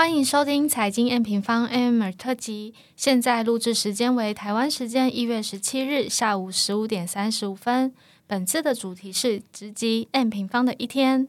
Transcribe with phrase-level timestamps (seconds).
[0.00, 2.72] 欢迎收听财经 M 平方 AM 特辑。
[2.96, 7.92] 现在录制时间为台湾时间一月十七日下午十五点三十五分。
[8.26, 11.28] 本次的主题是直击 M 平方的一天。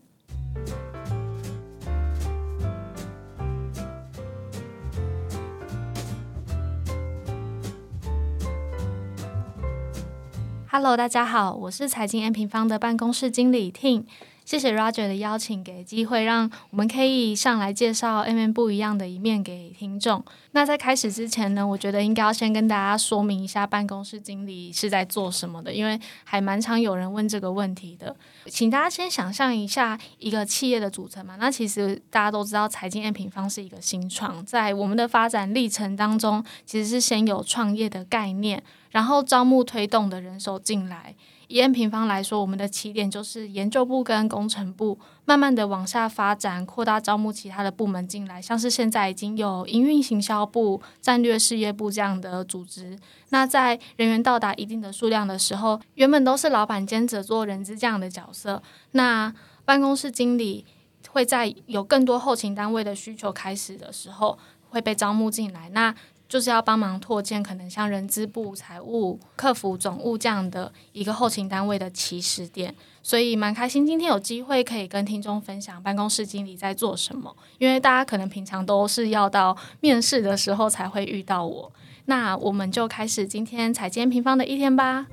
[10.69, 14.05] Hello，大家好，我是财经 M 平方的办公室经理 Ting。
[14.51, 20.21] 谢谢 Roger 的邀请，给机会让我们可以上来介绍 M M 不一样的一面给听众。
[20.51, 28.13] 那在开始之前呢，我觉得应该要先跟大家说明一下办公室经理是在做什么的，因为还蛮常有人问这个问题的。
[28.47, 31.37] 请大家先想象一下一个企业的组成嘛。
[31.39, 41.15] 那其实大家都知道，财经 M 平方是一个新创，在我们的发展历程当中，其实是先有创业的概念，然后招募推动的人手进来。
[41.47, 52.97] 以 M 平方来说，我们的起点就是研究部跟工程部，慢慢的往下发展，扩大招募其他的部门进来，像是现在已经有营运行销部、战略事业部这样的组织。
[53.31, 59.33] 那在人员到达一定的数量的时候，原本都是老板兼着做人资这样的角色，那
[59.65, 60.65] 办公室经理
[61.09, 64.39] 会在有更多后勤单位的需求开始的时候，
[64.69, 65.69] 会被招募进来。
[65.71, 65.93] 那
[66.31, 72.73] 就是要帮忙拓建可能像人资部、财务、客服、总务这样的一个后勤单位的起始点，
[73.03, 77.35] 所以蛮开心今天有机会可以跟听众分享办公室经理在做什么。
[77.57, 81.69] 因为大家可能平常都是要到面试的时候才会遇到我，
[82.05, 85.07] 那我们就开始今天采监平方的一天吧。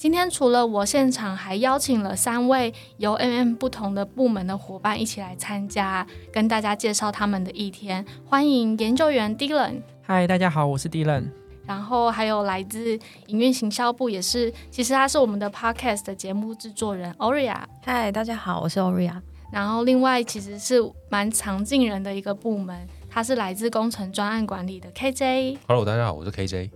[0.00, 8.02] 今天除了我现场，还邀请了三位由 M M 不同的部门的伙伴一起来参加，跟大家介绍他们的一天。
[8.24, 11.24] 欢迎研究员 Dylan，嗨，大家好，我是 Dylan。
[11.66, 17.58] 然后还有来自营运行销部，也是其实他是我们的 Podcast 的节目制作人 Oria。
[17.84, 19.20] 嗨，大家好，我是 Oria。
[19.52, 20.76] 然后另外其实是
[21.10, 25.58] 蛮常进人的一个部门，他是来自工程专案管理的 KJ。
[25.68, 26.70] Hello，大家好，我是 KJ。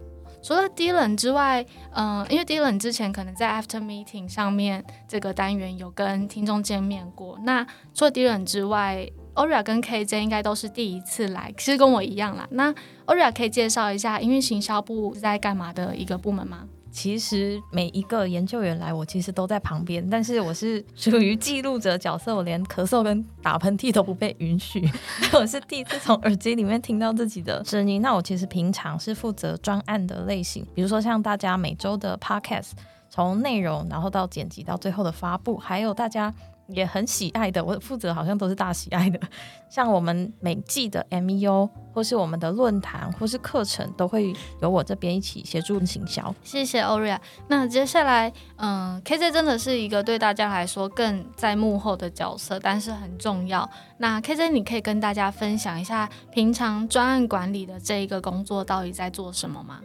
[0.44, 7.38] 除了 Dylan 之外，嗯，因为 Dylan 之前可能在 After Meeting 上面这个单元有跟听众见面过。
[7.44, 12.46] 那除了 Dylan 之外，Oria 跟 KJ 应该都是第一次来，其实跟我一样啦。
[12.50, 12.70] 那
[13.06, 16.68] Oria 可以介绍一下，因为行销部在干嘛的一个部门吗？
[16.94, 24.88] 其实每一个研究员来，我其实都在旁边，但是我是属于记录者角色，我连咳嗽跟打喷嚏都不被允许。
[25.34, 28.00] 我是第一次从耳机里面听到自己的声音。
[28.00, 32.70] 那我其实平常是负责专案的类型，比如说像大家每周的 podcast，
[33.10, 36.32] 从内容然后到剪辑到最后的发布，还有大家。
[36.68, 39.20] 也很喜爱的，我负责好像都是大喜爱的，
[39.68, 46.34] 像我们每季的 M E O 或是我们的论坛或是课程，都会由我这边一起协助行销。
[46.42, 47.18] 谢谢 Oria。
[47.48, 53.68] 那接下来，嗯，K J 真的是一个对大家来说更在幕后的角色，但是很重要。
[53.98, 59.80] 那 K J，你可以跟大家分享一下平常专案管理的这一个工作到底在做什么吗？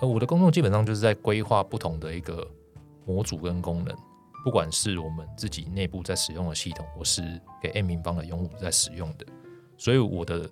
[0.00, 2.46] 呃，我的工作基本上就是在规划不同的一个
[3.04, 3.94] 模组跟功能。
[4.44, 9.26] 不管是我们自己内部在使用的系统，我是给 M 平方的用户在使用的，
[9.76, 10.48] 所以我的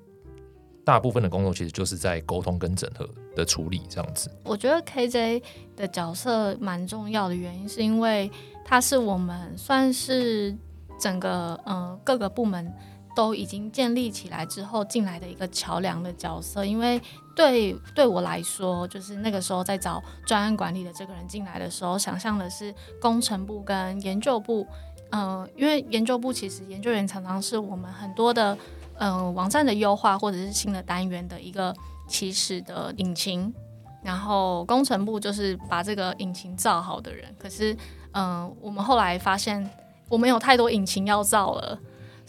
[0.85, 4.31] 大部分的工作其实就是在沟通跟整合的处理这样子。
[4.45, 5.43] 我觉得 KJ
[5.77, 8.31] 的角色蛮重要的原因，是因为
[8.65, 10.57] 它是我们算是
[10.99, 12.73] 整个嗯各个部门。
[13.19, 17.03] 都已经建立起来之后进来的一个桥梁的角色，因为
[17.35, 24.65] 对对我来说，就是那个时候在找专案管理的这个人进来的时候，想象的是工程部跟研究部，
[25.11, 28.57] 嗯，因为研究部其实研究员常常是我们很多的
[28.99, 31.75] 嗯网站的优化或者是新的单元的一个
[32.07, 33.53] 起始的引擎，
[34.01, 37.77] 然后工程部就是把这个引擎造好的人，可是
[38.13, 39.69] 嗯，我们后来发现
[40.09, 41.77] 我们有太多引擎要造了。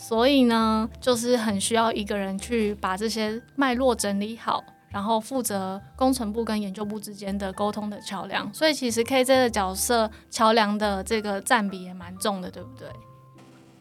[0.02, 8.52] 所以呢，就是很需要一个人去把这些脉络整理好，然后负责工程部跟研究部之间的沟通的桥梁。
[8.54, 12.88] 所以其实 KJ 的角色桥梁的这个占比也蛮重的，对不对？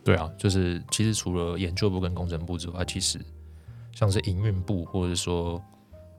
[0.02, 3.20] 对啊，就是其实除了研究部跟工程部之外，其实
[3.94, 5.62] 像是营运部或者说。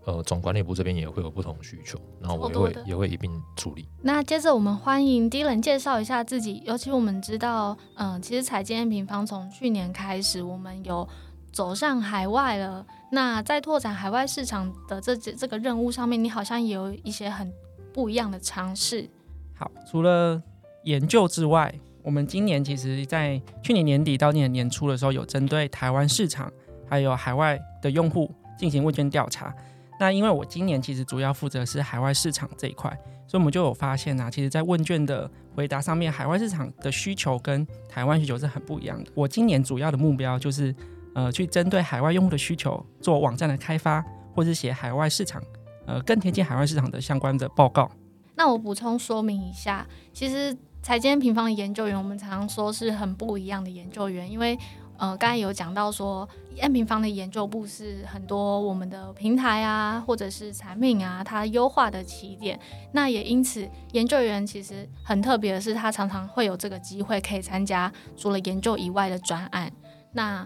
[0.09, 3.87] 呃，总管理部这边也会有不同需求，然后我也会也会一并处理。
[4.01, 11.07] 那接着我们欢迎 Dylan 介绍一下自己，尤其我们知道，嗯，其实彩建平方从去年开始，我们有
[11.51, 12.83] 走上海外了。
[13.11, 17.53] 那在拓展海外市场的这这个任务上面，你好像也有一些很
[17.93, 19.07] 不一样的尝试。
[19.53, 20.41] 好，除了
[20.85, 21.71] 研究之外，
[22.01, 26.51] 我们今年其实在去年年底到今年年初的时候，有针对台湾市场
[26.87, 29.53] 还有海外的用户进行问卷调查。
[29.99, 32.89] 那因为我今年其实主要负责是海外市场这一块，
[33.27, 39.11] 所以我们就有发现啊，其实，在问卷的回答上面，海外市场的需求跟台湾需求是很不一样的。
[39.13, 40.73] 我今年主要的目标就是
[41.13, 44.01] 呃，去针对海外用户的需求做网站的开发，
[44.33, 45.43] 或是写海外市场
[45.85, 47.91] 呃更贴近海外市场的相关的报告。
[48.35, 54.57] 那我补充说明一下，其实财经平方的研究员，我们常常说是很不一样的研究员，因为
[54.99, 56.27] 呃，刚才有讲到说
[56.59, 62.59] ，N 平方的研究部是很多我们的平台啊，或者是产品啊，它优化的起点。
[62.91, 69.71] 那也因此，研究员其实很特别的是，他常常会有这个机会可以参加除了研究以外的专案。
[70.11, 70.45] 那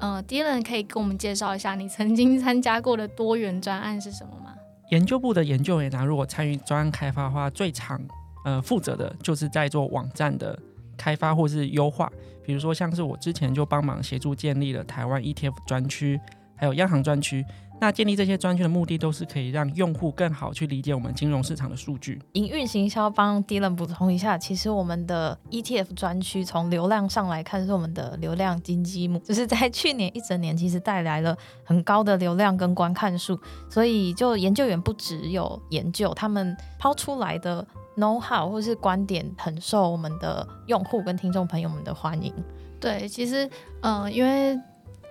[0.00, 4.54] 呃，Dylan 可以跟我们介绍一下你曾经参加过的多元专案是什么吗？
[4.90, 8.00] 研究部的研究员呢，如果参与专案开发的话，最常
[8.44, 10.58] 呃负责的就是在做网站的
[10.96, 12.10] 开发或是优化。
[12.44, 16.20] 比如说，像是我之前就帮忙协助建立了台湾 ETF 专区，
[16.56, 17.44] 还有央行专区。
[17.80, 22.22] 那建立这些专区的目的，都是可以让用户更好去理解我们金融市场的数据。
[22.34, 33.38] 营运行销帮 Dylan 补充一下，其实我们的 ETF 专区从流量上来看，是我们的流量金积木， 就是在去年一整年，其实带来了很高的流量跟观看数。
[33.68, 42.32] 所以，就研究员不只有研究，他们抛出来的 know how 或是观点，很受我们的用户跟听众朋友们的欢迎。
[42.80, 43.48] 对，其实，
[43.82, 44.58] 嗯，因为。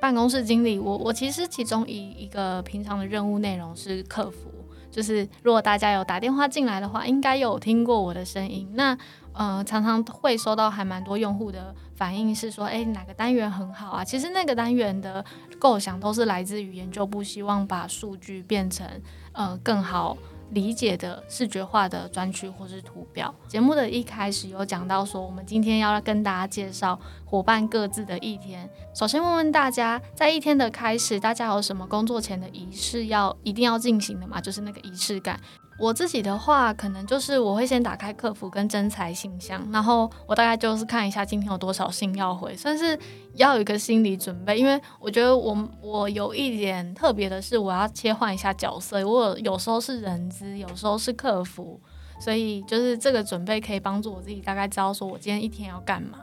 [0.02, 4.52] 办公室经理，我我其实其中一一个平常的任务内容是客服，
[4.92, 8.70] 就是如果大家有打电话进来的话，应该有听过我的声音。
[8.74, 8.98] 那
[9.32, 14.04] 呃，常常会收到还蛮多用户的反应，是说，哎，哪个单元很好啊？
[14.04, 15.24] 其实那个单元的
[15.58, 18.86] 构想都是来自于研究部，希望把数据变成
[19.32, 20.18] 呃更好。
[20.54, 23.34] 理解的视觉化的专区或是图表。
[23.48, 28.70] 节目的一开始有讲到说，我们今天要来跟大家介绍伙伴各自的一天。
[28.94, 34.40] 首先问问大家，在一天的开始，大家有什么工作前的仪式要一定要进行的吗？
[34.40, 35.40] 就是那个仪式感。
[35.80, 42.98] 我自己的话，可能就是我会先打开客服跟真才信箱，然后我大概就是看一下今天有多少信要回，算是
[43.34, 44.58] 要有一个心理准备。
[44.58, 51.82] 因为我觉得我我有一点特别的是，我要切换一下角色，我有时候是人资，有时候是客服，
[52.20, 56.20] 所以就是这个准备可以帮助我自己大概知道说我今天一天要干嘛。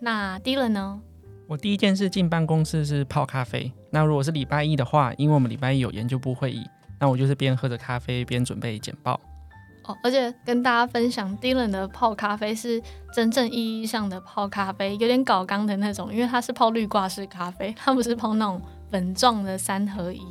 [0.00, 1.00] 那低了呢？
[1.48, 3.72] 我第一件事进办公室是泡咖啡。
[3.90, 6.64] 那如果是礼拜一的话，因为我们礼拜一有研究部会议。
[6.98, 9.20] 那我就是边喝着咖啡边准备简报
[9.84, 12.82] 哦，而且跟大家分享，Dylan 的泡咖啡是
[13.14, 18.60] 真正意义上的泡咖啡，有点搞刚的那种，因为它是泡绿挂式咖啡，它不是泡那种
[18.90, 20.22] 粉状的三合一。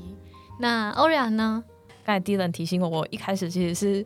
[0.59, 1.63] 那欧瑞安呢？
[2.03, 4.05] 刚才 Dylan 提醒我，我一开始其实是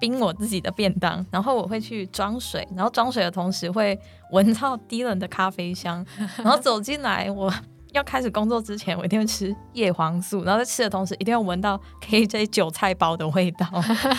[0.00, 3.98] 冰我自己的便当，然后我会去装水，然后装水的同时会
[4.32, 6.04] 闻到 Dylan 的咖啡香，
[6.38, 7.52] 然后走进来我。
[7.98, 13.66] 要开始工作之前，我一定会吃叶黄素，然后在吃的同时，一定要闻到 KJ 韭菜包的味道。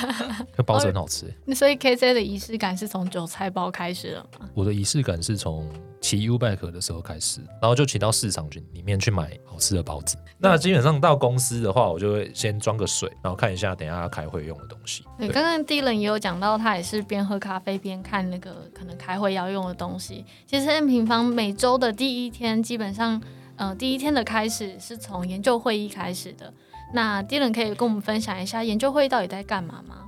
[0.55, 4.47] 那包子很好吃，所以 KJ 的仪式感是从韭菜包开始了吗？
[4.53, 5.67] 我的仪式感是从
[6.01, 10.17] 骑 U bike 的时候开始，然后就骑到市场去里面去买好吃的包子。
[10.37, 15.05] 那基本上到公司的话，我就会先装个水，然后看一下等下要开会用的东西。
[15.17, 20.25] 对，刚刚 Dylan 也有讲到，他也是边喝咖啡边看那个可能开会要用的东西。
[20.45, 23.21] 其实 M 平方每周的第一天基本上。
[23.59, 26.51] 呃，第一天的开始是从研究会议开始的。
[26.93, 30.05] 那 Dylan 可以跟我们分享一下研究会议到底在干嘛吗？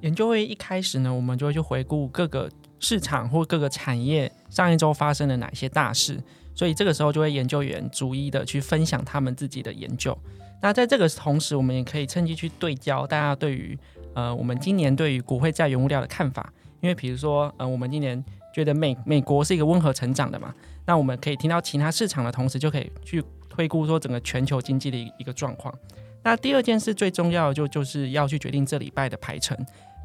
[0.00, 6.18] 研究会议一开始呢，我们就会去回顾各个市场或各个产业上一周发生了哪些大事，
[6.54, 10.16] 所以这个时候就会研究员逐一的去分享他们自己的研究。
[10.62, 13.78] 那在这个同时，我们也可以趁机去对焦大家对于
[14.14, 18.24] 呃我们今年对于股汇债原物料的看法，因为比如说呃我们今年
[18.58, 20.52] 觉得美美国是一个温和成长的嘛。
[20.84, 25.72] 那我们可以听到其他市场的同时，就可以去推估说整个全球经济的一一个状况。
[26.24, 29.56] 那第二件事最重要的就就是要去决定这礼拜的排程，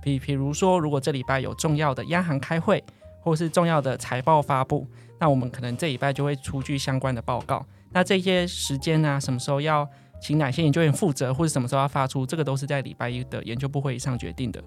[0.03, 2.83] 比比如说如果这礼拜有重要的央行开会，
[3.21, 4.85] 或是重要的财报发布，
[5.19, 7.65] 那我们可能这礼拜就会出具相关的报告。
[7.91, 9.87] 那这些时间呢，什么时候要
[10.21, 14.63] 请哪些研究员负责，或者什么时候要发出，这个都是在礼拜一的研究部会议上决定的。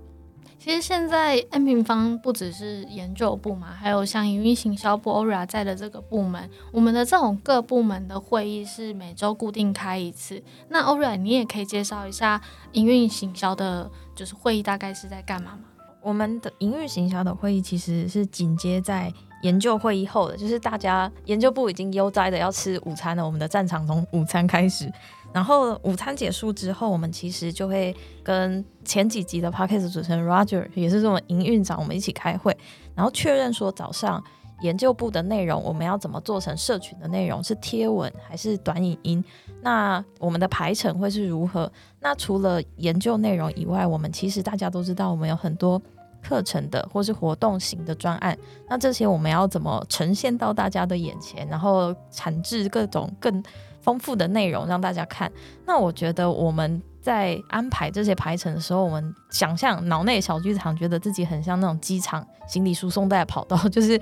[0.59, 10.43] 其实现在 N 平方不只是研究部嘛，还有像营运行销部 Ora 在的这个部门，我们的这种各部门的会议是每周固定开一次。
[10.69, 12.41] 那 Ora，你也可以介绍一下
[12.73, 15.61] 营运行销的，就是会议大概是在干嘛吗？
[16.03, 24.91] 我们的营运行销的会议其实是紧接在研究会议后的，就是大家研究部已经悠哉的要吃午餐了，我们的战场从午餐开始。
[25.37, 32.57] 然后午餐结束之后，我们其实就会跟前几集的 podcast 主持人 Roger，也是这种营运长，我们一起开会，
[32.95, 34.25] 然后确认说早上
[34.63, 37.45] 研究部的内容，我们要怎么做成社群的内容？
[37.45, 39.23] 是贴文还是短影音？
[39.61, 41.71] 那我们的排程会是如何？
[42.01, 45.79] 那除了研究内容以外，我们其实大家都知道，我们有很多
[46.23, 48.35] 课程的或是活动型的专案。
[48.71, 53.45] 那这些我们要怎么呈现到大家的眼前，然后产制各种更
[53.87, 55.33] 丰富的内容让大家看？
[55.65, 56.83] 那我觉得我们。
[57.07, 63.97] 在安排这些排程的时候，我们想象脑内小剧场，觉得自己很像那种机场行李输送带跑道， 就是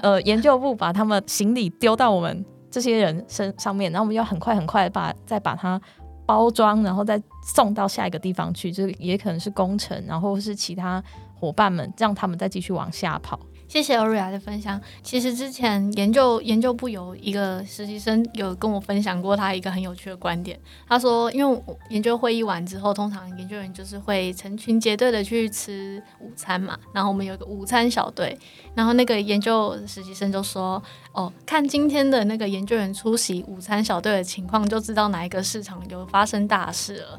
[0.00, 5.80] 呃研究部把他们行李丢到我们这些人身上面，然后我们要很快很快把再把它
[6.24, 11.02] 包装，然后再送到下一个地方去，就是也可能是工程，然后是其他
[11.34, 13.40] 伙伴们，让他们再继续往下跑。
[13.68, 14.80] 谢谢欧瑞亚的分享。
[15.02, 20.58] 其实之前研究研究部有一个实习生有跟我分享过他一个很有趣的观点。
[20.88, 26.78] 他说，因为研究会议完之后，通常研究员就是会成群结队的去吃午餐嘛。
[26.92, 28.38] 然后我们有个午餐小队。
[28.74, 30.82] 然后那个研究实习生就说
[31.12, 37.18] ：“哦，看今天的那个研究员出席午餐小队的情况，就知道哪一个市场有发生大事了。”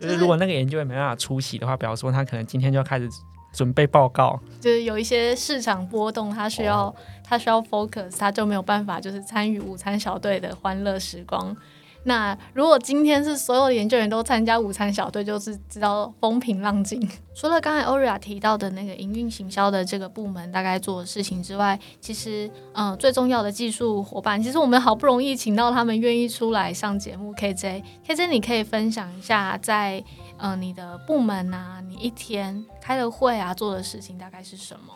[0.00, 3.08] 就是如果那个研究员没办法出席的话，表示说他可能今天就要开始。
[3.54, 11.56] 准备报告，就是有一些市场波动，他需要他需要 focus，他就没有办法就是参与午餐小队的欢乐时光。
[12.04, 17.00] 那如果今天是所有的研究员都参加午餐小队，就是知道风平浪静。
[17.34, 27.34] 除了刚才 Oria 提到的那个营运行销的这个部门大概做的事情之外，其实嗯最重要的技术伙伴，其实我们好不容易请到他们愿意出来上节目。
[27.34, 30.04] KJ，KJ 你可以分享一下在。
[30.36, 34.92] 嗯，你的部门啊，你一天开的会啊，做的事情大概是什么？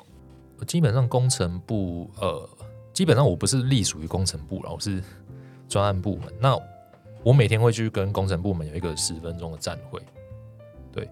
[0.66, 2.46] 基本上工程部，呃，
[2.92, 5.00] 基本上我不是隶属于工程部了，我是
[5.68, 6.24] 专案部门。
[6.40, 6.58] 那
[7.22, 10.00] 我每天会去跟工程部门有一个十分钟的站会，
[10.92, 11.04] 对，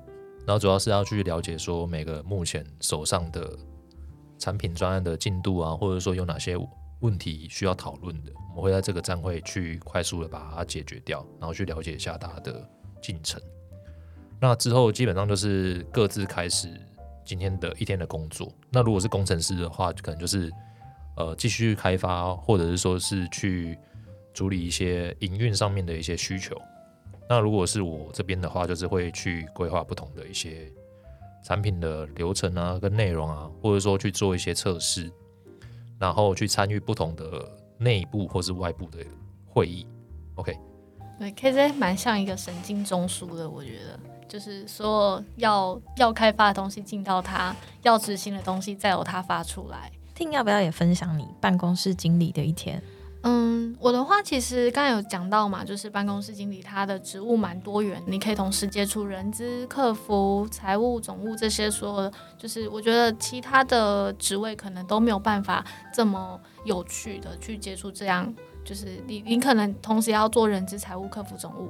[0.47, 3.57] 然后主要是要去了解说每个目前手上的
[4.39, 6.57] 产品专案的进度啊，或者说有哪些
[7.01, 12.67] 问题需要讨论的，我们会在这个站会去快速的把它解决掉，然后去了解一下大家的
[13.03, 13.41] 进程。
[14.41, 16.69] 那之后基本上就是各自开始
[17.25, 18.53] 今天的一天的工作。
[18.71, 20.51] 那如果是工程师的话，可能就是
[21.17, 23.77] 呃继续开发，或者是说是去
[24.37, 26.55] 处理一些营运上面的一些需求。
[27.27, 30.71] 那如果是我这边的话，就是会去规划不同的一些
[31.43, 35.11] 产品的流程啊，跟内容啊，或者说去做一些测试，
[35.99, 38.99] 然后去参与不同的内部或是外部的
[39.47, 39.87] 会议。
[40.35, 40.55] OK，
[41.19, 43.99] 对，KZ 蛮像一个神经中枢的，我觉得。
[44.29, 49.91] 就是说，要要开发的东西进到他，要执行的东西再由他发出来。
[50.17, 52.83] 听要不要也分享你办公室经理的一天？
[53.29, 68.33] 嗯，我的话其实刚才有讲到嘛，就是办公室经理他的职务蛮多元，你可以同时接触人资、客服、财务、总务这些，说就是我觉得其他的职位可能都没有办法这么有趣的去接触这样，
[68.65, 71.69] 就是你你可能同时要做人资、财务、客服、总务。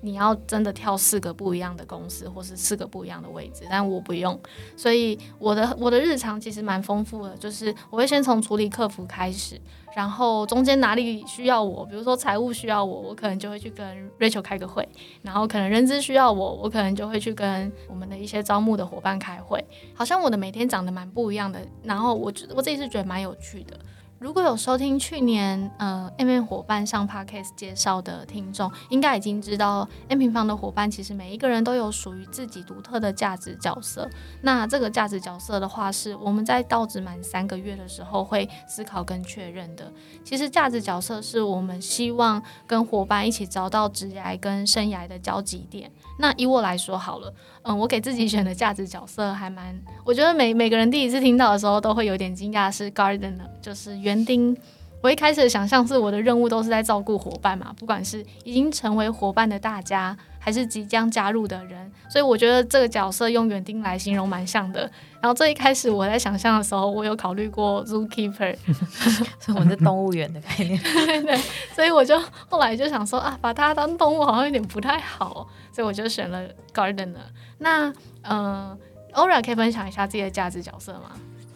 [0.00, 4.38] 你要真的跳四个不一样的公司，或是四个不一样的位置，但我不用，
[4.76, 9.60] 所以我的我的日常其实蛮丰富的，就是我会先从处理客服开始，
[9.94, 14.88] 然后中间哪里需要我，比如说财务需要我，我可能就会去跟 Rachel 开个会，
[15.22, 19.64] 然后可能人资需要我，我可能就会去跟我们的一些招募的伙伴开会，
[19.94, 23.78] 好像我的每天长得蛮不一样的，然后我我自己是觉得蛮有趣的。
[24.20, 34.06] 如果有收听去年呃 M M 伙伴上 Podcast 介绍的听众，应该已经知道 M 平方的伙伴其实每一个人都有属于自己独特的价值角色。
[34.42, 39.90] 那这个价值角色的话，是我们在到职满三个月的时候会思考跟确认的。
[40.22, 45.90] 其实价值角色是我们希望跟伙伴一起找到职涯跟生涯的交集点。
[46.18, 54.56] 那以我来说好了，嗯，我给自己选的价值角色还蛮，我觉得每每个人第一次听到的时候都会有点惊讶，是 Gardener，就是园丁。
[55.02, 64.82] 我一开始的想象是我的任务都是在照顾伙伴嘛，不管是已经成为伙伴的大家，还是即将加入的人，所以我觉得这个角色用园丁来形容蛮像的。
[65.18, 68.54] 然后这一开始我在想象的时候，我有考虑过 zookeeper，
[69.40, 70.78] 所以我们是动物园的概念，
[71.24, 71.34] 对，
[71.74, 77.24] 所以我就后来就想说啊，把它当动物好像有点不太好，所以我就选了 gardener。
[77.56, 77.90] 那
[78.24, 78.78] 嗯
[79.14, 81.12] ，Ora 可以分享一下自己的价值角色吗？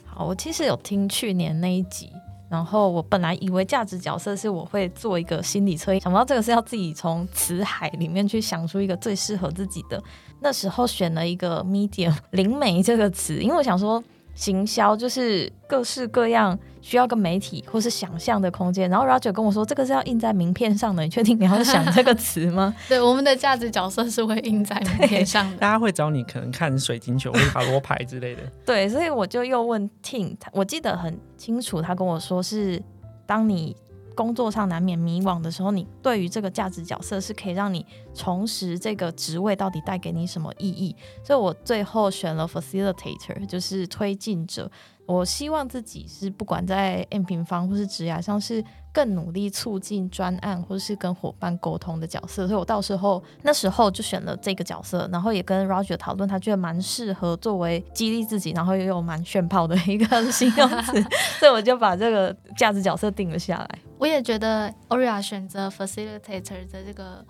[0.06, 2.10] 好，我其实有听去年那一集。
[2.48, 10.00] 然后我本来以为价值角色是我会做一个心理测验，想不到这个是要自己从词海里面去想出一个最适合自己的。
[10.40, 14.02] 那时候选了一个 medium 灵媒这个词，因为我想说
[14.34, 18.90] 行销，就是各式各样需要个媒体或是想象的空间。
[18.90, 22.74] 然后 Roger 跟我说，这个是要印在名片上的，你确定你要想这个词吗？
[22.88, 25.56] 对，我们的价值角色是会印在 名片上的。
[25.58, 28.42] 大家会找你可能看水晶球塔罗牌之类的。
[28.66, 32.82] 对，所以我就又问 Ting，我记得很清楚，他跟我说是
[33.26, 33.76] 当你。
[34.14, 40.94] 工作上难免迷惘的时候，你对于这个价值角色是可以让你重拾这个职位到底带给你什么意义。
[41.22, 44.70] 所以我最后选了 facilitator，就是推进者。
[45.06, 52.46] 我希望自己是不管在 M 平方或是职涯上是更努力促进专案或是跟伙伴沟通的角色。
[52.46, 60.92] 所以我到时候那时候就选了这个角色，然后也跟 Roger 讨论，他觉得蛮适合作为激励自己，然后又有蛮炫炮的一个形容词，
[61.38, 63.78] 所以我就把这个价值角色定了下来。
[63.98, 67.24] 我也觉得 Oria 选择 facilitator 的这个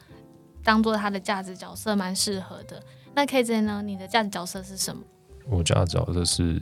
[0.62, 2.82] 当做他的价值角色蛮适合的。
[3.14, 3.82] 那 KJ 呢？
[3.82, 5.02] 你的价值角色是什么？
[5.48, 6.60] 我价值角色是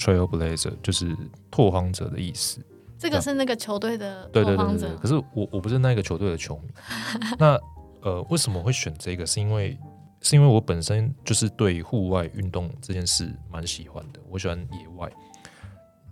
[0.00, 1.14] Trailblazer，就是
[1.50, 2.64] 拓荒者的意思。
[2.98, 4.96] 这个是那个球队的拓荒者。
[4.96, 6.70] 可是我我不是那个球队的球迷。
[7.38, 7.56] 那
[8.00, 9.26] 呃，为什么会选这个？
[9.26, 9.78] 是因为
[10.22, 14.20] 是因为我本身就是对户外运动这件事蛮喜欢的。
[14.28, 15.12] 我喜欢野外。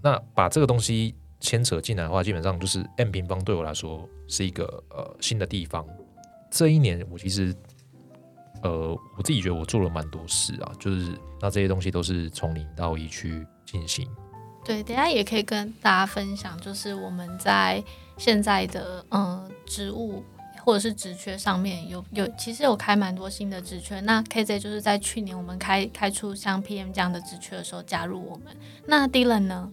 [0.02, 1.14] 那把这个东西。
[1.40, 5.86] 牵扯进来的话，基本上就是 M 平方对我来说是一个呃新的地方。
[6.50, 7.54] 这一年我其实
[8.64, 14.08] 呃我自己觉得我做了蛮多事啊，就是那这些东西都是从零到一去进行。
[14.64, 17.82] 对，等下也可以跟大家分享，就是我们在
[18.16, 20.22] 现在的嗯职务
[20.64, 24.00] 或者是职缺上面有有其实有开蛮多新的职缺。
[24.00, 28.54] 那 KZ 就是在去年我们开开出像 PM 这样的职缺的时候加入我们。
[28.86, 29.72] 那 Dylan 呢？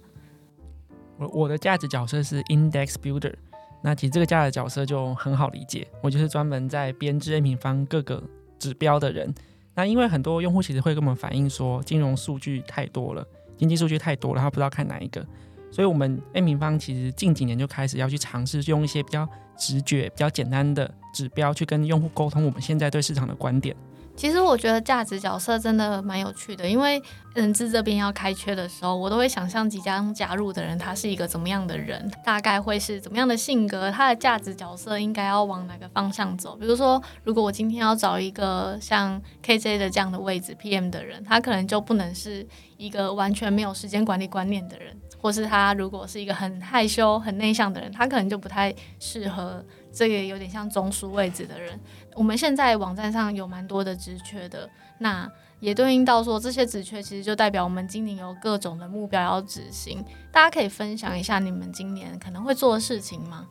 [1.17, 3.33] 我我的价值角色是 Index Builder，
[3.81, 8.23] 那其实这个价值角色就很好理解，我就是专门在编制 A 平方各个
[8.59, 9.33] 指标的人。
[9.73, 15.25] 那因为很多用户其实会跟我们反映说，金融数据太多了，经济数据太多了，他不知道看哪一个，
[15.71, 23.75] 所以我们 A 平方其实近几年就开始要去尝试用一些比较直觉、比较简单的指标去跟用户沟通我们现在对市场的观点。
[24.15, 27.01] 其实我觉得价值角色真的蛮有趣的，因为
[27.33, 36.55] 人资这边要开缺的时候，我都会想象即将加入的人他是一个怎么样的人，大概会是怎么样的性格，他的价值角色应该要往哪个方向走。
[36.55, 49.63] 比如说，如果我今天要找一个像 KJ 的这样的位置 PM 的人，他可能就不能是一个完全没有时间管理观念的人，或是他如果是一个很害羞、很内向的人，他可能就不太适合。
[49.95, 51.79] 这个有点像中枢位置的人，
[52.15, 55.25] 我们现在网站上有蛮多的职缺的，那
[55.61, 60.03] 也对应到说这些职缺其实就代表我们今年有各种的目标要执行。
[60.33, 63.47] 大家可以分享一下你们今年可能会做的事情吗？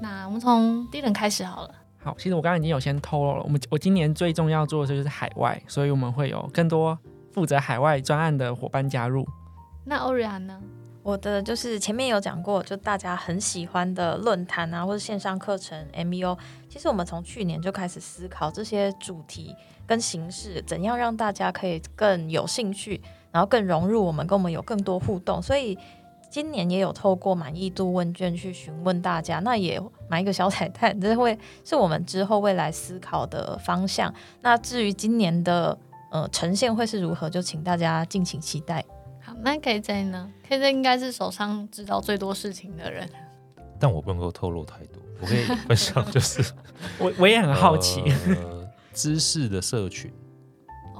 [0.00, 1.74] 那我们从第一轮开始好了。
[1.98, 6.96] 好，其实我刚刚已经有先透露了，我们我今年最重要做的就是海外，所以我们会有更多
[7.32, 9.26] 负责海外专案的伙伴加入。
[9.84, 10.60] 那欧瑞安呢？
[11.04, 16.36] 我的就是前面有讲过，就大家很喜欢的论坛啊，或者线上课程 M U。
[16.66, 19.54] 其实我们从去年就开始思考这些主题
[19.86, 25.42] 跟形式，怎样让大家可以更有兴趣，然后更融入我们，跟我们有更多互动。
[25.42, 25.78] 所以
[26.30, 34.12] 今年也有透过满意度问卷去询问大家，那也买一个小彩蛋，这会是我们之后未来思考的方向。
[34.40, 35.76] 那至于今年的
[36.10, 38.82] 呃呈现会是如何，就请大家敬请期待。
[39.20, 43.08] 好那 KJ 呢？KJ 应该是手上知道最多事情的人，
[43.78, 45.02] 但我不能够透露太多。
[45.20, 46.44] 我可以分享， 就是
[46.98, 48.02] 我我也很好奇，
[48.92, 50.12] 知识的社群。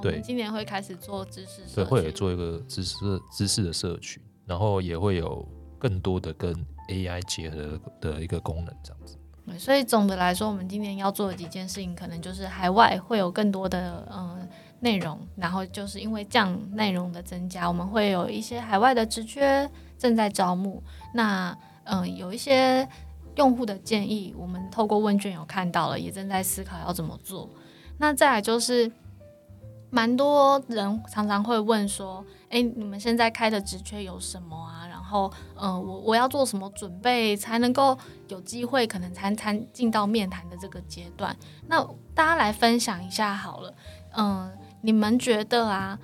[0.00, 2.96] 对，今年会开始做知识，对，会做一个知识
[3.32, 5.46] 知识的社群，然后也会有
[5.78, 6.54] 更多的跟
[6.88, 9.16] AI 结合的一个功能，这样子。
[9.46, 14.48] 对，所以总的来说，我们今年要做的几件事情，可能就是海外会有更多的嗯。
[14.85, 19.68] 内容，然后就是因为这样内容的增加，我们会有一些海外的职缺
[19.99, 20.83] 正在招募。
[21.14, 22.87] 那嗯，有一些
[23.37, 27.49] 用户的建议，我们透过问卷有看到了，也正在思考要怎么做。
[27.97, 28.92] 那再来就是，
[29.88, 34.87] 蛮多人常常会问说：“诶，你们现在开的职缺有什么啊？
[34.87, 37.97] 然后，嗯，我我要做什么准备才能够
[38.29, 41.35] 有机会，可能参参进到面谈的这个阶段？”
[41.68, 41.83] 那
[42.14, 43.75] 大家来分享一下好了，
[44.14, 44.53] 嗯。
[44.85, 45.99] 你们觉得啊，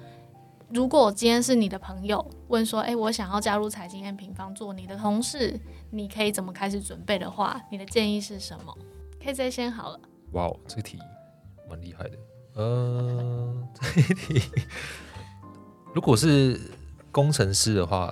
[0.71, 8.75] 如果今天是你的朋友问说，哎，我想要加入财经 M 平方做你的同事，你可以怎么开始准备的话，你的建议是什么
[9.23, 10.01] ？KZ 先好了。
[10.33, 10.99] 哇哦，这个题
[11.69, 12.19] 蛮厉害的。
[12.55, 14.41] 呃， 这题，
[15.93, 16.59] 如果是
[17.13, 18.11] 工程师的话，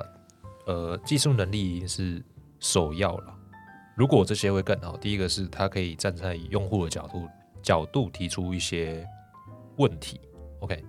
[0.67, 2.23] 呃，技术能力已经是
[2.61, 3.35] 首要了。
[3.97, 7.27] 如果这些会更好，第一个是他可以站在用户的角度
[7.63, 9.09] 角度提出一些
[9.79, 10.21] 问题。
[10.61, 10.85] OK，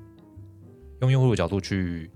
[1.02, 2.10] 用用户的角度去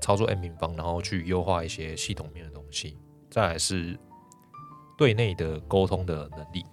[0.00, 2.96] 操作 M 平方，然后去优化一些系统面的东西。
[3.30, 3.98] 再来是
[4.96, 6.64] 对内的沟通的能力，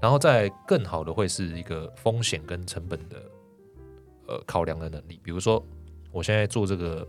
[0.00, 3.22] 然后再更好的会是一个风险跟成本的
[4.28, 5.18] 呃考量的能力。
[5.24, 5.60] 比如说，
[6.12, 7.06] 我现在做这个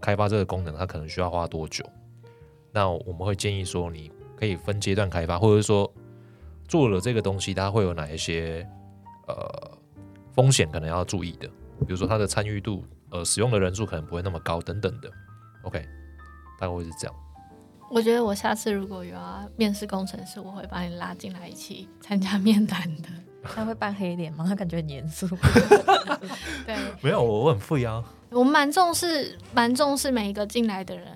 [0.00, 1.88] 开发这个功能，它可能需要花多久？
[2.72, 5.92] 那我们会建议说，你可以分阶段开发，或者是说
[6.66, 8.68] 做了这个东西，它会有哪一些
[9.28, 9.78] 呃
[10.32, 11.48] 风险可能要注意的？
[11.86, 15.10] 比如说它的参与度，呃，使用的人数可能不会那么高，等等的。
[15.62, 15.84] OK，
[16.58, 17.14] 大概会是这样。
[17.90, 23.08] 我觉得我下次如果有要面试工程师，我会把你拉进来一起参加面谈的。
[23.42, 24.44] 他会扮黑脸吗？
[24.46, 25.26] 他感觉很严肃。
[26.66, 28.04] 对，没有，我很 free 啊。
[28.30, 31.06] 我们蛮重视，蛮重视每一个进来的人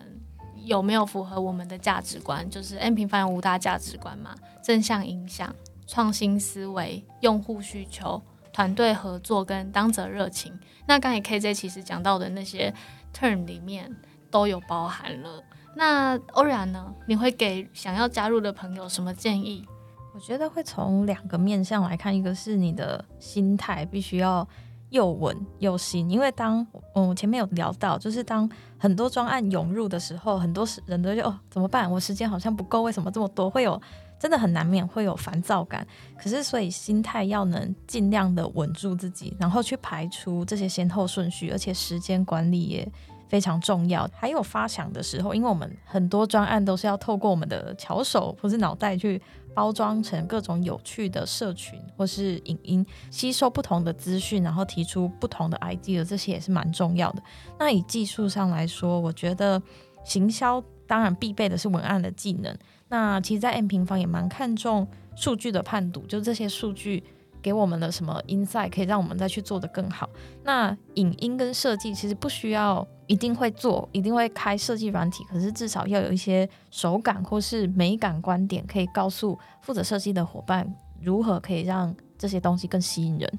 [0.65, 5.55] 有没有符合我们的价值观，就是 N 平方有五大价值观嘛：正向影响、
[5.87, 10.53] 创新思维、用户需求、团队合作跟当责热情。
[10.87, 12.73] 那刚才 KJ 其实讲到的那些
[13.15, 13.95] term 里面
[14.31, 15.43] 都有包含了。
[15.75, 16.93] 那欧然呢？
[17.07, 19.67] 你会给想要加入的朋友什么建议？
[20.15, 24.47] 我觉得会从两个面向来看，一个是你的心态必须要
[24.93, 31.91] 又稳又新，因为当嗯前面有聊到，就是当很多专案涌入的时候，很多人都就哦怎么办？
[31.91, 33.51] 我时间好像不够，为什么这么多？
[33.51, 33.81] 会有
[34.21, 35.85] 真的很难免会有烦躁感。
[36.17, 42.87] 可是所以心态要能尽量的稳住自己，然后去排除这些先后顺序，而且时间管理也。
[43.29, 49.19] 非常重要，还有发想的时候，因为我们很多专案都是要透过我们的巧手或是脑袋去
[49.55, 57.23] 包装成各种有趣的社群或是影音，吸收不同的资讯，然后提出不同的 idea，这些也是蛮重要的。
[57.59, 59.63] 那以技术上来说，我觉得
[60.05, 62.57] 行销当然必备的是文案的技能。
[62.89, 64.87] 那其实，在 M 平方也蛮看重
[65.17, 67.03] 数据的判读，就这些数据。
[67.43, 70.09] 给我们的什么 insight 可以让我们再去做的更好？
[70.45, 83.39] 那影音跟设计其实不需要一定会做，一定会开设计软体，可是至少要有一些手感或是美感观点，可以告诉负责设计的伙伴如何可以让这些东西更吸引人。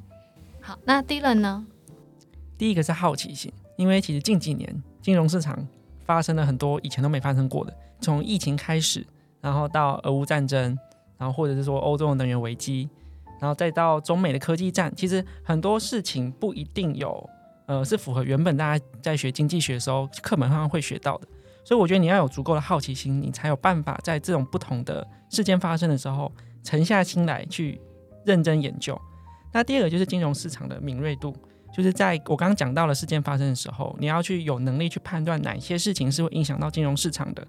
[0.60, 1.66] 好，那第一轮呢？
[2.58, 5.66] 第一个是好奇心，因为其实近几年金融市场
[6.06, 9.06] 发生了很多以前都没发生过的，从疫情开始，
[9.40, 10.78] 然后到俄乌战争，
[11.18, 12.90] 然后或者是说欧洲的能源危机。
[13.44, 17.30] 然后再到中美的科技战，其实很多事情不一定有，
[17.66, 21.28] 呃，是符合原本大家在学经济学的时候课本上会学到的。
[21.66, 26.32] 所以我觉得你要有足够的好奇心，你才有办法在这种不同的事件发生的时候，
[26.64, 27.82] 沉下心来去
[28.24, 28.98] 认真研究。
[29.52, 31.36] 那第二个就是金融市场的敏锐度，
[31.76, 37.46] 就是在我刚刚讲到了事件发生的时候，你要去有能力去判断哪些事情是会影响到金融市场的，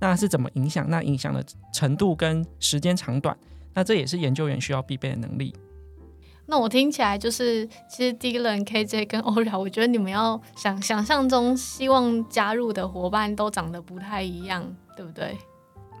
[0.00, 1.40] 那是怎么影响，那影响的
[1.72, 3.38] 程度跟时间长短。
[3.76, 5.54] 那这也是研究员需要必备的能力。
[6.46, 14.64] 那我听起来就是，其实 Dylan、KJ 跟欧饶，我觉得你们要想想象中希望加入的伙伴都长得不太一样，
[14.96, 15.36] 对不对？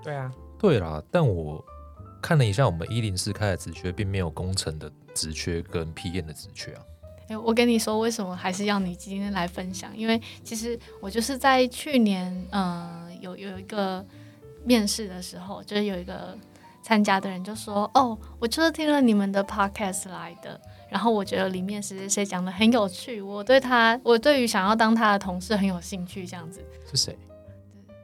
[0.02, 1.02] 对啊，对啦。
[1.10, 1.62] 但我
[2.22, 6.82] 看了一下，我们一零四开的职缺，并没有工程的职缺跟 PM 的职缺啊。
[7.28, 9.94] 哎，我跟你说，为什么还是要你今天来分享？
[9.94, 14.02] 因为其实我就是在去年，嗯，有有一个
[14.64, 16.38] 面试的时候，就是有一个。
[16.86, 26.24] 参加的人就说：“哦，我就是听了你们的 podcast 来的，然后我觉得里面谁谁谁讲的很有趣，我对他，我对于想要当他的同事很有兴趣。
[26.24, 27.18] 这样子是谁？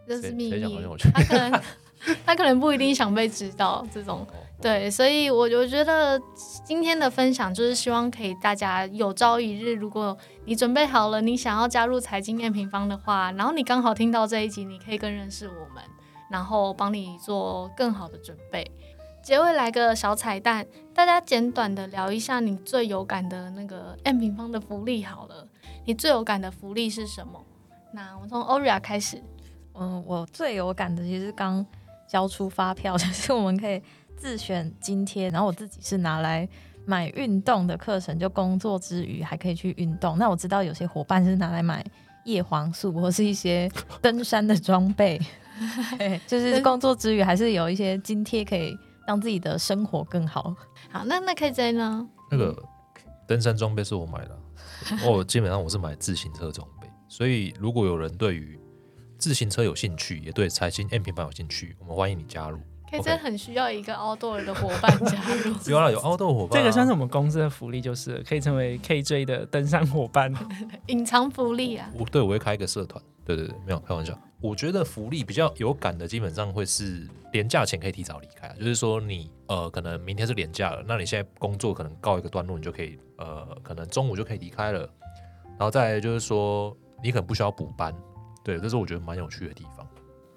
[0.04, 0.84] 这是秘密。
[1.14, 1.62] 他可能
[2.26, 4.26] 他可能不一定想被知道这种。
[4.60, 6.20] 对，所以我我觉得
[6.64, 15.84] 今天的分享就是希望可以大家有朝一日，如果你准备好了，你想要加入财经面平方的话，然后你刚好听到这一集，你可以更认识我们。”
[16.32, 18.68] 然后帮你做更好的准备。
[19.22, 25.46] 结尾来个小彩蛋，大家简短的聊一下你最有感的那个 M 平方的福利好了。
[25.84, 27.40] 你最有感的福利是什么？
[27.92, 29.22] 那我从 Oria 开始。
[29.74, 31.64] 嗯，我最有感的其实刚
[32.08, 33.80] 交出发票， 就是我们可以
[34.16, 36.48] 自选津贴，然后我自己是拿来
[36.84, 40.18] 买运动的课程，就工作之余还可以去运动。
[40.18, 41.84] 那我知道有些伙伴是拿来买
[42.24, 45.20] 叶黄素或是一些登山的装备。
[46.26, 50.54] 就是工作之余，还是有一些津贴可以让自己的生活更好。
[50.90, 52.06] 好，那那 KJ 呢？
[52.30, 52.56] 那个
[53.26, 54.38] 登山装备是我买的，
[55.06, 56.88] 我 基本上我是买自行车装备。
[57.08, 58.58] 所以如果有人对于
[59.18, 62.58] 自行车有兴趣，也对财经 M 平板有兴趣，我们欢迎你加入。
[62.92, 65.54] KJ 很需要一个 outdoor 的伙伴加入。
[65.70, 70.32] 有啦，有 outdoor 伙伴，这个算是我们公司的福利，就是可以成为 KJ 的登山伙伴。
[70.88, 71.90] 隐藏福利啊！
[71.94, 73.02] 我对我会开一个社团。
[73.24, 74.18] 对对对，没有开玩笑。
[74.40, 84.80] 我觉得福利比较有感的，基本上会是年假前可以提早离开，就是说你呃，可能明天是年假了，那你现在工作可能告一个段落，你就可以呃，可能中午就可以离开了。
[85.50, 87.94] 然后再就是说，你可能不需要补班，
[88.42, 89.81] 对，这是我觉得蛮有趣的地方。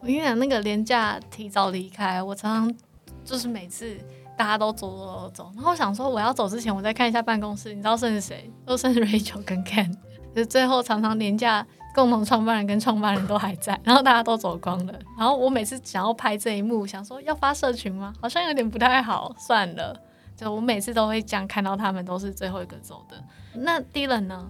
[0.05, 2.77] 我跟你讲，那个廉价提早离开，我常常
[3.23, 3.97] 就是每次
[4.37, 8.47] 大家都走走走走，然后我想说我要走之前，我再看一下办公室，你知道剩是谁？
[8.67, 9.91] 都剩 Rachel 跟 Ken，
[10.35, 11.65] 就最后常常廉价
[11.95, 14.93] 共同创办人跟创办人都还在，然后大家都走光了。
[15.17, 18.13] 然后我每次想要拍这一幕，想说要发社群吗？
[18.21, 19.99] 好像有点不太好，算了。
[20.37, 23.17] 就我每次都会这样看到他们都是最后一个走的。
[23.55, 24.47] 那 Dylan 呢？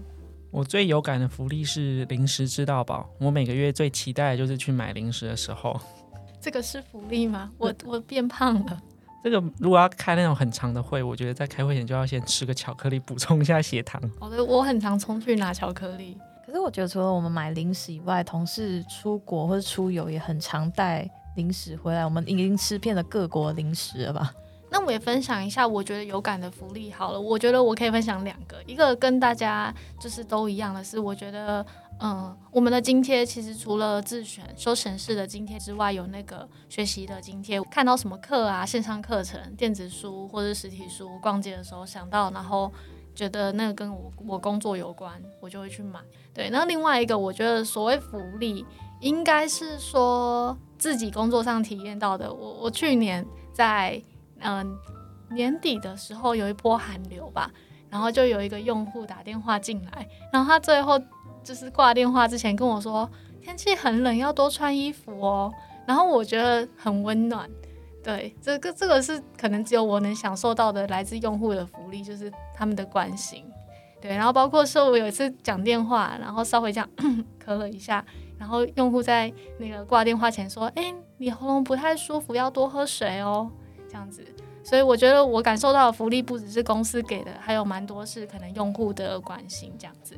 [0.56, 5.78] 我最有感的福利是零食知道饱，我每个月最期待的就是去买零食的时候。
[6.40, 7.52] 这个是福利吗？
[7.58, 8.82] 我我变胖了。
[9.22, 14.02] 这个如果要开那种很长的会，我觉得在开会前就要先吃个巧克力补充一下血糖。
[14.18, 16.18] 好的，我很常冲去拿巧克力。
[16.46, 22.06] 可是我觉得除了我们买零食以外，同事出国或者出游也很常带零食回来。
[22.06, 24.32] 我们已经吃遍了各国零食了吧？
[24.78, 27.22] 那我也分享一下，我觉得有感的福利好了。
[27.22, 31.66] 我觉得我可以分享两个，一个跟大家就是都一样的是，我觉得，
[32.02, 37.62] 嗯，我们的津贴其实除了自选休闲式的津贴之外，有那个学习的津贴。
[37.72, 42.70] 看到什么课啊，线上课程、电子书或者实体书，逛街的时候想到，然后
[43.16, 46.02] 觉得那个跟我我工作有关，我就会去买。
[46.34, 48.66] 对，那另外一个，我觉得所谓福利，
[49.00, 52.34] 应该是说自己工作上体验到的。
[52.34, 54.04] 我我去年在。
[54.46, 54.78] 嗯，
[55.32, 57.50] 年底的时候有一波寒流吧，
[57.90, 61.02] 然后就有一个用户打电话进来，然后他最后
[61.44, 63.10] 就是挂电话之前跟我说，
[63.42, 65.52] 天气很冷，要多穿衣服哦。
[65.88, 67.50] 然后我觉得很温暖，
[68.04, 73.46] 对，这个这个是可能只有我能享受到的来自用户的福利，就是他们的关心，
[74.02, 74.16] 对。
[74.16, 76.90] 然后包括说我有一次讲电话，然后稍微这样
[77.44, 78.04] 咳了一下，
[78.40, 83.52] 然后用户在那个挂电话前说，哎，你喉咙不太舒服，要多喝水哦。
[83.96, 84.22] 这样子，
[84.62, 90.18] 所以我觉得我感受到的福利不只是公司给的，还有蛮多是可能用户的关心这样子。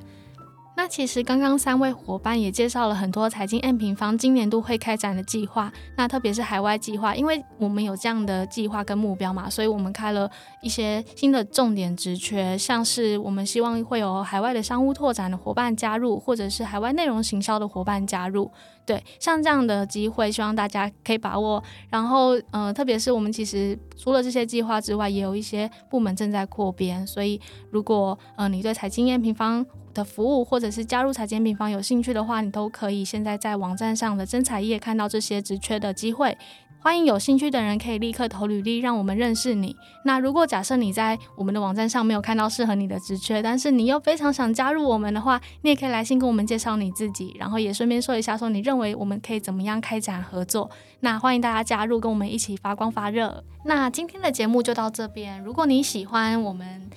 [0.78, 10.30] 那其实刚刚三位伙伴也介绍了很多财经 M 平方今年度会开展的计划，那特别是海外计划，因为我们有这样的计划跟目标嘛，所以我们开了
[10.62, 18.52] 一些新的重点职缺，像是我们希望会有海外的商务拓展的伙伴加入，或者是海外内容行销的伙伴加入。
[18.86, 21.62] 对，像这样的机会，希望大家可以把握。
[21.90, 29.66] 然后，呃，特别是我们其实除了这些计划之外，也有一些部门正在扩编，所以如果呃你对财经验平方
[29.98, 36.38] 的服务，或者是加入财经平方有兴趣的话，你都可以现在在网站上的真才页看到这些职缺的机会。
[36.80, 39.76] 欢迎有兴趣的人可以立刻投履历，让我们认识你。
[40.06, 50.70] 那如果假设你在我们的网站上没有看到适合你的职缺，但是你又非常想加入我们的话，你也可以来信跟我们介绍你自己，然后也顺便说一下，说你认为我们可以怎么样开展合作。
[51.00, 53.44] 那欢迎大家加入，跟我们一起发光发热。
[53.66, 55.42] 那今天的节目就到这边。
[55.42, 56.88] 如果你喜欢我们。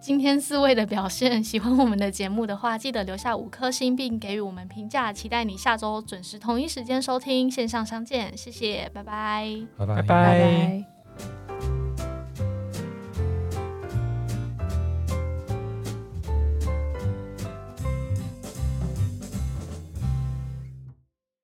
[0.00, 5.12] 今天四位的表现，喜欢我们的节目的话，记得留下五颗星并给予我们评价。
[5.12, 11.79] 期待你下周准时同一时间收听线上相见，谢谢，拜拜，拜拜，拜拜。